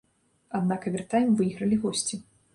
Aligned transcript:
Аднак 0.59 0.87
авертайм 0.91 1.29
выйгралі 1.43 1.81
госці. 1.87 2.23